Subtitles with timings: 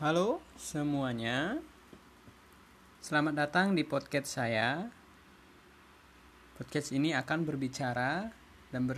[0.00, 1.60] Halo semuanya,
[3.04, 4.88] selamat datang di podcast saya.
[6.56, 8.32] Podcast ini akan berbicara
[8.72, 8.96] dan ber,